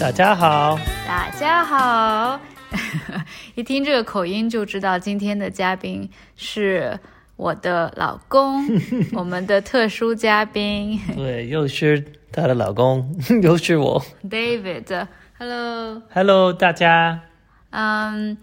[0.00, 2.40] 大家好，大家好。
[3.54, 6.98] 一听这个口音就知道今天的嘉宾是
[7.36, 8.66] 我的老公，
[9.12, 12.02] 我们的特殊嘉宾对，又是
[12.32, 14.02] 她的老公， 又是我。
[14.24, 15.06] David。
[15.38, 17.20] Hello，Hello，大家。
[17.68, 18.38] 嗯，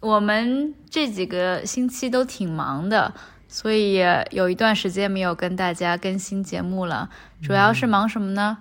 [0.00, 3.12] 我们这几个星期都挺忙的，
[3.46, 7.10] 所以有一段时间没有跟大家更新节目了。
[7.42, 8.56] 主要是忙什么呢？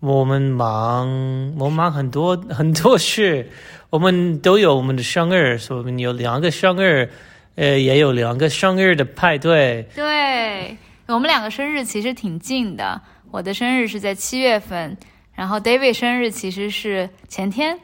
[0.00, 1.06] 我们忙，
[1.58, 3.46] 我们忙很多 很多事，
[3.90, 7.10] 我们都有我们的生日，所以我们有两个生日，
[7.56, 9.86] 呃，也有两个生日的派对。
[9.94, 10.76] 对
[11.06, 12.98] 我们两个生日其实挺近的，
[13.30, 14.96] 我的生日是在七月份，
[15.34, 17.78] 然后 David 生日其实是前天，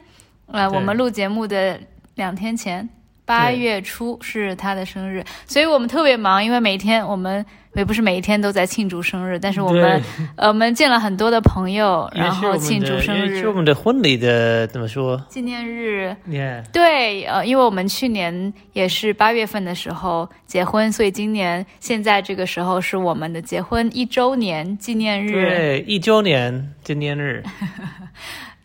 [0.47, 1.79] 呃，我们录节目的
[2.15, 2.89] 两天前，
[3.27, 10.01] 八月初是他的生日，所以我们特别忙，因为每天我们也不是每一天都在庆祝生日，但是我们
[10.37, 16.15] 呃我们见了很多的朋友， 然后庆祝，生日是我们的婚礼的怎么说纪念日。
[16.71, 25.33] 对，呃，因为我们去年也是八月份的时候结婚，所以今年现在这个时候是我们的结婚一周年纪念日。
[25.33, 27.43] 对，一周年纪念日。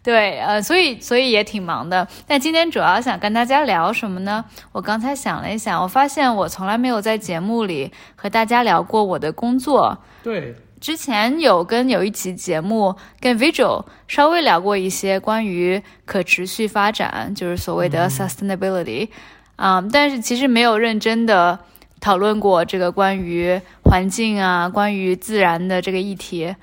[0.03, 2.09] 对，呃，所以所以也挺忙的。
[2.27, 4.45] 但今天主要想跟大家聊什么呢？
[4.73, 9.97] 我刚才想了一想，我发现我从来没有在节目里和大家聊过我的工作。
[10.25, 19.09] 对，之前有跟有一期节目跟 Vigil 稍微聊过一些关于可持续发展，就是所谓的 sustainability，
[19.55, 21.57] 啊、但是其实没有认真的
[22.01, 26.57] 讨论过这个关于环境啊、关于自然的这个议题。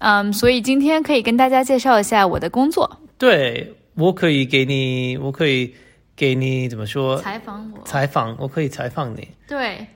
[0.00, 5.74] 嗯，所以今天可以跟大家介绍一下我的工作，对，我可以给你，我可以
[6.16, 7.16] 给你怎么说？
[7.18, 7.82] 采访我。
[7.84, 9.28] 采访，我可以采访你。
[9.46, 9.86] 对，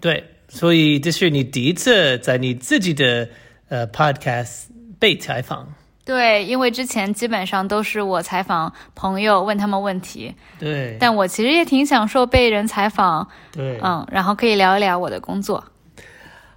[0.00, 3.28] 对，所以这是你第一次在你自己的
[3.68, 4.64] 呃 podcast
[4.98, 5.66] 被采访。
[6.02, 15.62] 对，因为之前基本上都是我采访朋友，问他们问题，对，但我其实也挺享受被人采访，对，嗯，然后可以聊一聊我的工作。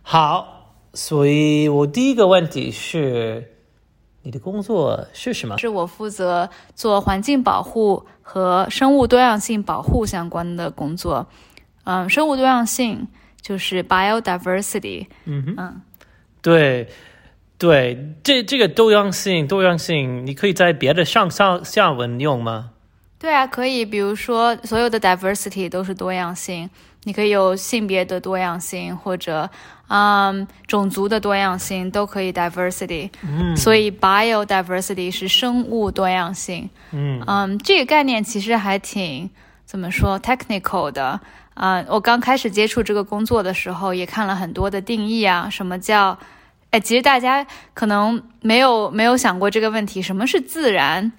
[0.01, 0.62] 好，
[0.93, 3.51] 所以我第一个问题是，
[4.21, 5.57] 你的工作是什么？
[5.57, 11.27] 是我负责做环境保护和生物多样性保护相关的工作。
[11.85, 13.07] 嗯，生物多样性
[13.41, 15.07] 就是 biodiversity。
[15.25, 15.81] 嗯哼，嗯，
[16.41, 16.87] 对，
[17.57, 22.72] 对，这这个多样性，多样性，你可以在别的上上下文用吗？
[23.23, 26.69] 对啊，可以，比如说所有的 diversity 都是多样性，
[27.03, 29.49] 你可以有性别的多样性，或者
[29.87, 33.09] 嗯种族的多样性，都可以 diversity。
[33.21, 36.69] 嗯所以 biodiversity 是生物多样性。
[36.91, 39.29] 嗯嗯，这个概念其实还挺
[39.63, 41.21] 怎么说 technical 的。
[41.53, 46.19] 啊、我刚开始接触这个工作的时候，也看了很多的定义啊，什么叫，
[46.71, 51.13] 哎，其实大家可能没有没有想过这个问题，什么是自然？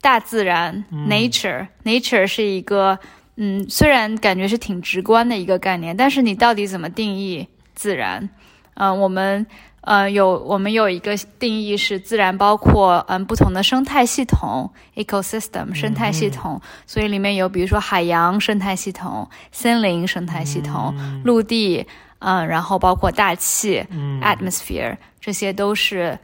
[0.00, 2.98] 大自然、nature，nature 是一个，
[3.36, 8.28] 嗯，虽然感觉是挺直观的一个概念，但是你到底怎么定义自然？
[8.74, 9.46] 嗯、我们
[9.82, 20.94] 呃有我们有一个定义是自然包括嗯不同的生态系统 ecosystem 生态系统，所以里面有比如说海洋生态系统、森林生态系统、
[21.24, 21.86] 陆地，
[22.20, 23.84] 嗯，然后包括大气、
[24.22, 26.18] atmosphere，这些都是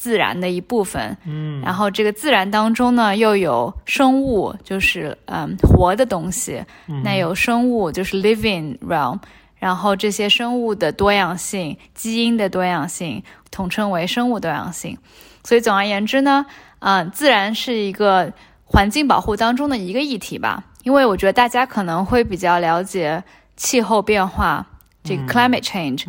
[0.00, 1.14] 自然的一部分。
[1.26, 6.64] 嗯然后这个自然当中呢，又有生物，就是嗯活的东西，
[7.04, 9.18] 那有生物就是 living realm，
[9.58, 14.96] 然后这些生物的多样性、基因的多样性，统称为生物多样性。
[15.44, 16.46] 所以总而言之呢，
[16.78, 18.32] 嗯、自然是一个
[18.64, 20.64] 环境保护当中的一个议题吧。
[20.82, 23.22] 因为我觉得大家可能会比较了解
[23.54, 24.66] 气候变化，
[25.04, 26.06] 这个 climate change，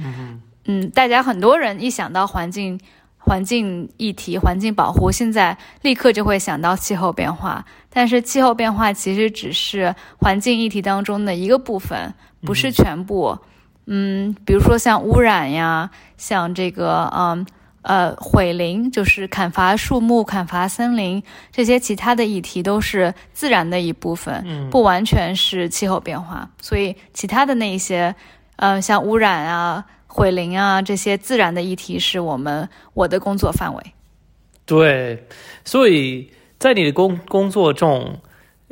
[0.63, 2.79] 嗯大家很多人一想到环境。
[3.31, 7.63] 环境议题、环境保护，现在立刻就会想到气候变化。
[7.89, 13.37] 但是气候变化其实只是环境议题当中的一个部分，不是全部。
[13.85, 17.45] 嗯，比如说像污染呀，像这个嗯
[17.83, 21.23] 呃毁林，就是砍伐树木、砍伐森林
[21.53, 26.49] 这些其他的议题都是自然的一部分，不完全是气候变化。
[26.61, 28.13] 所以其他的那一些，
[28.57, 29.85] 呃，像污染啊。
[30.13, 33.93] 毁林啊，这些自然的议题是我们我的工作范围。
[34.65, 35.25] 对，
[35.63, 38.19] 所以在你的工工作中，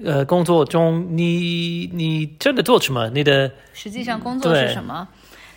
[0.03, 3.09] 呃，工作中你你真的做什么？
[3.09, 5.07] 你的实际上工作是什么？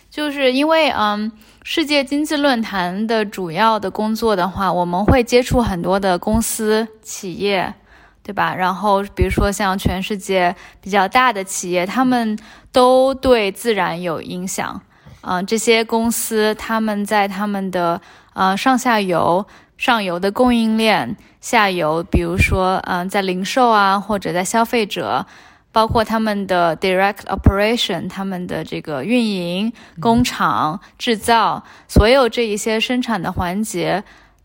[0.09, 1.31] 就是因为嗯，
[1.63, 7.73] 世界经济论坛的主要的工作的话，我们会接触很多的公司企业，
[8.21, 8.55] 对吧？
[8.55, 12.37] 然后比如说像全世界比较大的企业，他们
[12.71, 14.81] 都对自然有影响。
[15.23, 17.99] 嗯、这些公司他们在他们的
[18.33, 19.45] 呃上下游
[19.77, 25.25] 上游的供应链，下游比如说嗯在零售啊或者在消费者。
[25.73, 34.03] 包括他们的 direct operation，他们的这个运营、工厂、制造，所有这一些生产的环节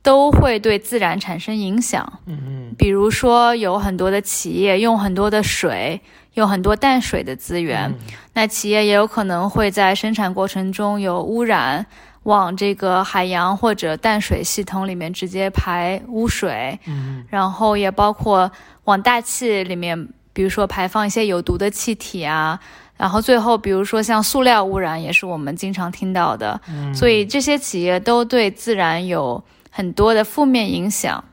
[0.08, 2.10] 都会对自然产生影响。
[2.24, 6.00] 嗯嗯，比如说有很多的企业用很多的水，
[6.32, 7.92] 用很多淡水的资源，
[8.32, 11.84] 那企业也有可能会在生产过程中有污染，
[12.22, 16.78] 往这个海洋或者淡水系统里面直接排污水。
[16.86, 18.50] 嗯，然后也包括
[18.84, 20.08] 往大气里面。
[20.32, 22.56] 比如说排放一些有毒的气体啊，
[22.96, 31.24] 然后最后比如说像塑料污染也是我们经常听到的，嗯所以这些企业都对自然有很多的负面影响。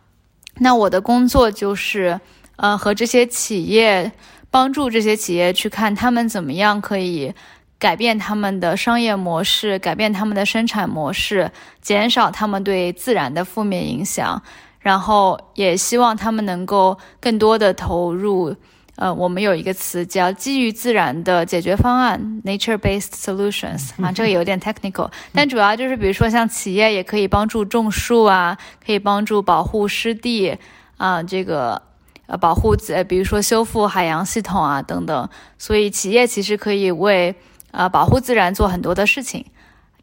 [0.59, 2.19] 那我的工作就是，
[2.55, 4.11] 呃，和这些企业
[4.49, 7.33] 帮助这些企业去看他们怎么样可以
[7.77, 11.51] 改变他们的商业模式，改变他们的生产模式，
[11.81, 14.41] 减少他们对自然的负面影响，
[14.79, 18.55] 然后也希望他们能够更多的投入。
[18.97, 30.57] 呃，我们有一个词叫基于自然的解决方案 （nature-based solutions） 啊，这个有点 technical，但主要就是比如说像企业也可以帮助种树啊，可以帮助保护湿地
[30.95, 31.81] 啊，这个
[32.27, 37.36] 呃保护呃，比如说修复海洋系统啊等等，所以企业其实可以为
[37.71, 39.45] 呃保护自然做很多的事情。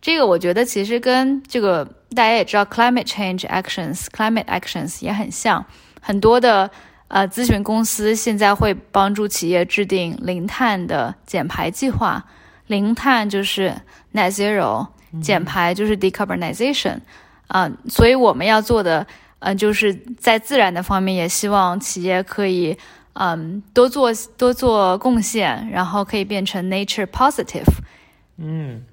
[0.02, 1.82] 这个我觉得其实跟这个
[2.14, 5.64] 大家也知道 climate change actions、climate actions 也很像，
[6.02, 6.70] 很多的。
[7.12, 12.24] 呃，咨询公司现在会帮助企业制定零碳的减排计划。
[12.68, 13.70] 零碳就是
[14.14, 14.88] net zero，
[15.20, 16.98] 减排就是 decarbonization。
[17.48, 19.06] 啊，所以我们要做的，
[19.40, 22.74] 嗯，就是在自然的方面，也希望企业可以，
[23.12, 27.68] 嗯，多做多做贡献，然后可以变成 nature positive。
[28.38, 28.84] 嗯，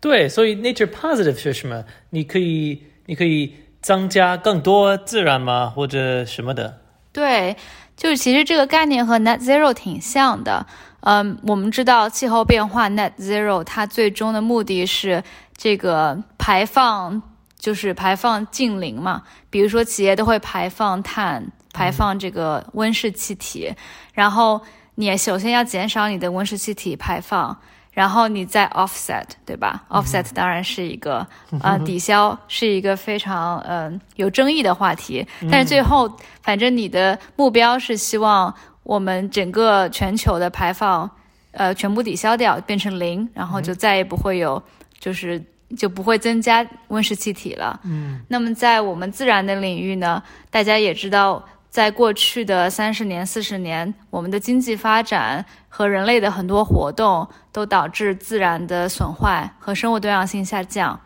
[0.00, 1.84] 对，所以 nature positive 是什么？
[2.08, 3.52] 你可以，你可以
[3.82, 5.68] 增加更多自然吗？
[5.68, 6.78] 或者什么的？
[7.12, 7.56] 对，
[7.96, 10.64] 就是其实这个概念和 net zero 挺像的。
[11.00, 15.22] 嗯，我们知道气候变化 net zero 它最终的目的是
[15.56, 17.22] 这个排放，
[17.58, 19.22] 就是排放净零嘛。
[19.48, 23.74] 比如说企业都会排放碳，排放这个温室气体，
[24.12, 24.60] 然后
[24.96, 27.58] 你首先要减少你的温室气体排放。
[28.00, 31.26] 然后你再 offset，对吧？offset 当然是一个
[31.60, 35.26] 呃 抵消，是一个非常嗯有争议的话题。
[35.50, 36.10] 但是最后，
[36.40, 38.54] 反正你的目标是希望
[38.84, 41.10] 我们整个全球的排放
[41.52, 44.62] 呃全部抵消掉，变成零，然后就再也不会有，
[44.98, 45.38] 就是
[45.76, 47.78] 就不会增加温室气体了。
[47.84, 48.22] 嗯。
[48.28, 51.44] 那么在我们自然的领域呢，大家也知道。
[51.70, 61.00] 在过去的三十年、四十年，我们的经济发展和人类的很多活动都导致自然的损坏和生物多样性下降。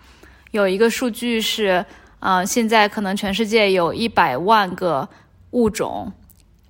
[0.53, 1.85] 有一个数据是，
[2.21, 5.07] 呃，现在可能全世界有一百万个
[5.51, 6.11] 物种，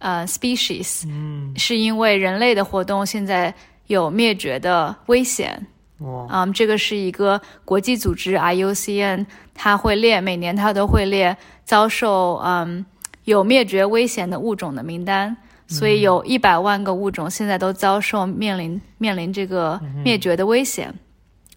[0.01, 3.55] 呃，species，嗯，是因为人类的活动现在
[3.87, 5.65] 有灭绝的危险。
[5.99, 9.25] 哇，嗯，这个是一个国际组织 IUCN，
[9.55, 12.85] 它会列，每年它都会列遭受，嗯。
[13.25, 15.37] 有灭绝危险的物种的名单，
[15.67, 20.95] 所以有一百万个物种现在都遭受面临面临这个灭绝的危险。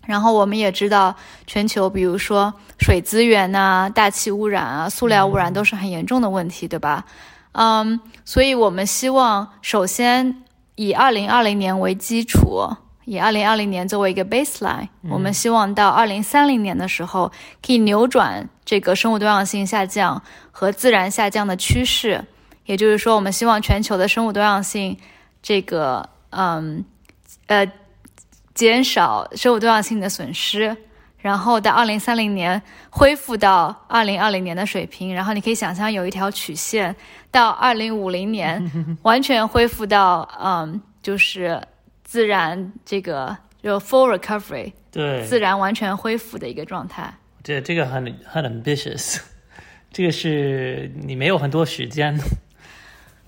[0.06, 1.14] 然后我们也知道，
[1.46, 7.06] 全球比如说水资源呐、大气污染啊、塑料污染都是很严重的问题，对吧？
[7.52, 10.44] 嗯，所以我们希望首先
[10.76, 12.70] 以二零二零年为基础，
[13.08, 17.32] 以二零二零年作为一个 baseline，我们希望到二零三零年的时候
[17.66, 18.48] 可以扭转。
[18.66, 20.22] 这个生物多样性下降
[20.52, 22.22] 和自然下降的趋势，
[22.66, 24.98] 也就是说，我们希望全球的生物多样性，
[25.42, 26.84] 这个嗯
[27.46, 27.66] 呃
[28.54, 30.76] 减少生物多样性的损失，
[31.18, 35.16] 然后到二零三零年恢复到二零二零年的水平。
[35.16, 36.94] 然后你可以想象有一条曲线，
[37.32, 38.70] 到二零五零年
[39.04, 41.62] 完全恢复到嗯就是
[42.08, 47.14] 自然这个就 full recovery，对，自然完全恢复的一个状态。
[47.44, 49.20] 这这个很很 ambitious，
[49.92, 52.18] 这个是你没有很多时间。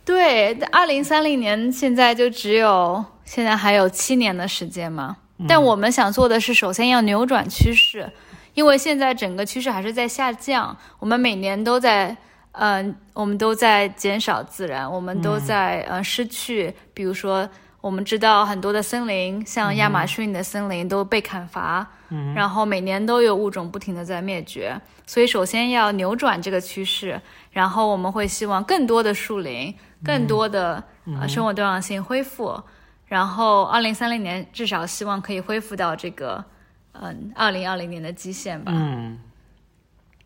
[0.06, 5.18] 对，二零三零年现在就只有现在还有七年的时间嘛。
[5.46, 8.10] 但我们想做的是，首先要扭转趋势，
[8.54, 10.76] 因为现在整个趋势还是在下降。
[11.00, 12.16] 我们每年都在，
[12.54, 17.50] 嗯，我们都在减少自然，我们都在呃失去，比如说。
[17.82, 24.80] 我们知道很多的森林，像亚马逊的森林都被砍伐，嗯然后每年都有物种不停的在灭绝。
[25.06, 27.20] 所以首先要扭转这个趋势，
[27.52, 30.84] 然后我们会希望更多的树林、更多的
[31.20, 32.62] 呃生物多样性恢复。
[33.08, 36.44] 然后二零三零年至少希望可以恢复到这个
[36.92, 38.72] 嗯二零二零年的基线吧。
[38.76, 39.18] 嗯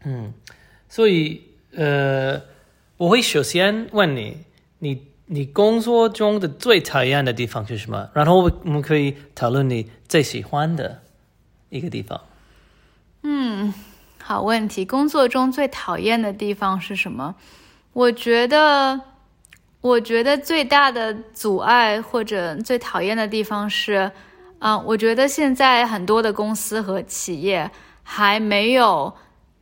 [0.03, 0.33] 嗯，
[0.89, 1.41] 所以
[1.75, 2.41] 呃，
[2.97, 4.37] 我会首先问你，
[4.79, 8.09] 你你工作中的最讨厌的地方是什么？
[8.13, 11.01] 然后我们可以讨论你最喜欢的
[11.69, 12.19] 一个地方。
[13.23, 13.73] 嗯
[14.21, 17.35] 好问题，工作中最讨厌的地方是什么？
[17.93, 18.99] 我觉得，
[19.81, 24.11] 我觉得最大的阻碍或者最讨厌的地方是，
[24.59, 27.69] 啊、我觉得现在很多的公司和企业
[28.01, 29.13] 还没有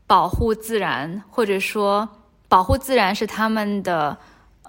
[0.05, 2.07] 保护自然，或者说
[2.47, 4.17] 保护自然是他们的，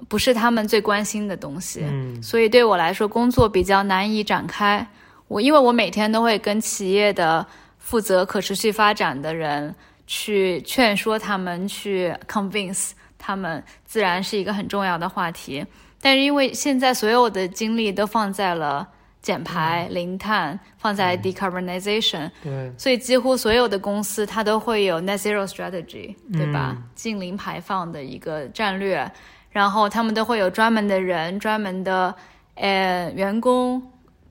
[0.08, 1.80] 不是他们最关心的东西。
[1.84, 4.86] 嗯所以对我来说，工作比较难以展开。
[5.28, 7.46] 我因为我每天都会跟企业的
[7.78, 9.74] 负责可持续发展的人
[10.06, 15.64] 去劝说他们，去 convince 他们，自然是一个很重要的话题。
[16.00, 18.86] 但是因为现在所有的精力都放在了
[19.22, 26.76] 减排、零碳，放在 decarbonization，、对，所以几乎所有的公司它都会有 net zero strategy，对吧？
[26.96, 29.10] 净零排放的一个战略，
[29.52, 32.14] 然后他们都会有专门的人、专门的
[32.54, 33.80] 呃员工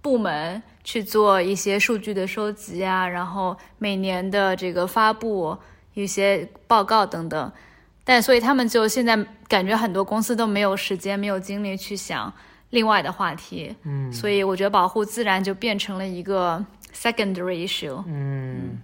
[0.01, 5.55] 部门去做一些数据的收集啊，然后每年的这个发布
[5.93, 7.51] 一些报告等等。
[8.03, 9.15] 但所以他们就现在
[9.47, 12.33] 感觉很多公司都没有时间、没有精力去想
[12.71, 18.03] 另外的话题，嗯所以我觉得保护自然就变成了一个 secondary issue。
[18.07, 18.81] 嗯，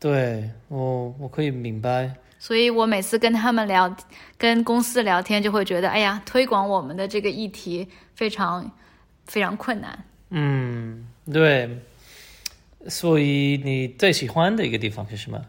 [0.00, 2.10] 对我我可以明白。
[2.38, 3.94] 所以我每次跟他们聊，
[4.36, 8.70] 跟公司聊天，就会觉得，哎呀，推广我们的这个议题非常
[9.26, 10.04] 非常困难。
[10.30, 11.78] 嗯，对。
[12.88, 15.40] 所以你最喜欢的一个地方是什么？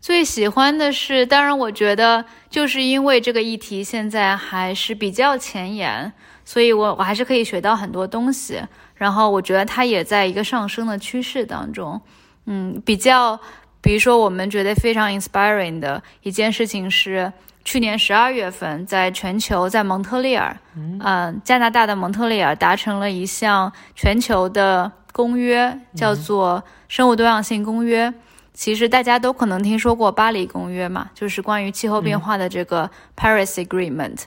[0.00, 6.10] 最喜欢的是，当然，我觉得就是因为这个议题现在还是比较前沿，
[6.42, 8.62] 所以我我还是可以学到很多东西。
[8.94, 12.00] 然后我觉得它也在一个上升的趋势当中。
[12.46, 13.38] 嗯，比较，
[13.82, 17.32] 比如说我们觉得非常 inspiring 的一件事情是，
[17.64, 20.56] 去年十二月份在全球在蒙特利尔，
[21.00, 28.12] 嗯、加拿大的蒙特利尔达成了一项全球的公约，叫做生物多样性公约。
[28.52, 34.18] 其实大家都可能听说过巴黎公约嘛，就是关于气候变化的这个 Paris Agreement，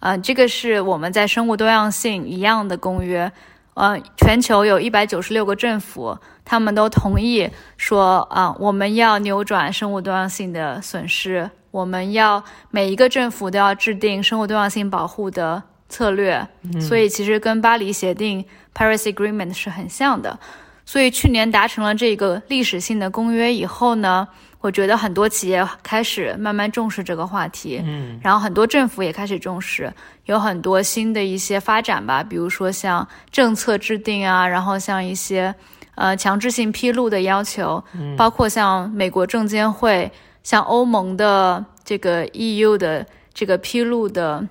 [0.00, 3.32] 呃，这个是我们在生物多样性一样的公约，
[3.78, 12.42] 呃，全球有一百九十六个政府，他们都同意说啊、我们要扭转生物多样性的损失，我们要
[12.72, 16.44] 每一个政府都要制定生物多样性保护的策略，
[16.80, 18.44] 所以其实跟巴黎协定
[18.74, 20.40] Paris Agreement 是很像的。
[20.84, 24.26] 所以去年达成了这个历史性的公约以后呢，
[24.60, 28.18] 我觉得很多企业开始慢慢重视这个话题，嗯。
[28.22, 29.92] 然后很多政府也开始重视，
[30.24, 35.54] 有很多新的一些发展吧，比如说像政策制定啊，然后像一些
[35.94, 37.82] 呃强制性披露的要求，
[38.16, 40.10] 包括像美国证监会、
[40.42, 44.44] 像欧盟的这个 EU 的这个披露的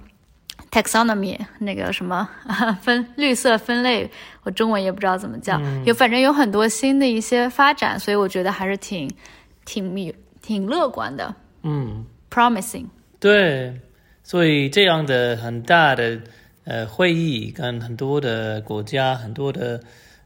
[0.72, 2.28] taxonomy 那个什么
[2.82, 4.10] 分绿色分类，
[4.44, 9.10] 我中文也不知道怎么叫，有反正有很多新的一些发展，所以我觉得还是挺
[9.68, 12.86] 挺挺乐观的嗯，，promising。
[13.20, 13.74] 对。
[14.24, 16.20] 所以这样的很大的
[16.66, 19.80] 呃会议，跟很多的国家、很多的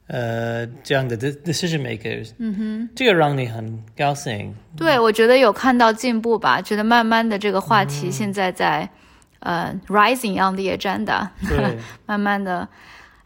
[0.07, 4.53] 呃这样的 de- decision makers，嗯哼，这个让你很高兴。
[4.75, 8.89] 对，我觉得有看到进步吧，觉得慢慢的这个话题现在在、
[9.39, 12.67] 呃 rising on the agenda，对， 慢慢的。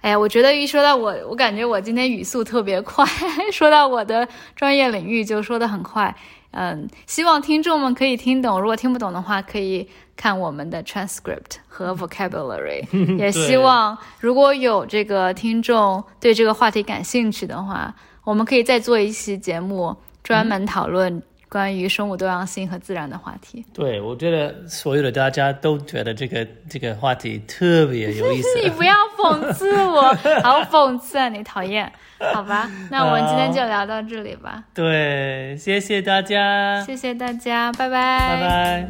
[0.06, 3.04] 哎呀，我觉得一说到我，我感觉我今天语速特别快，
[3.52, 6.16] 说到我的专业领域就说的很快。
[6.52, 12.86] 嗯，希望听众们可以听懂，如果听不懂的话，可以看我们的 transcript 和 vocabulary。
[13.18, 17.92] 也希望如果有这个听众对这个话题感兴趣的话，
[18.24, 21.20] 我们可以再做一期节目，专门讨论
[21.56, 23.66] 关于生物多样性和自然的话题。
[23.74, 28.50] 对，我觉得所有的大家都觉得这个这个话题特别有意思。
[28.62, 30.02] 你不要讽刺我，
[30.44, 31.30] 好讽刺啊！
[31.30, 31.90] 你讨厌，
[32.34, 32.70] 好吧？
[32.92, 38.86] 那我们今天就聊到这里吧，对，谢谢大家，谢谢大家，拜拜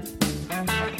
[0.49, 0.94] 拜。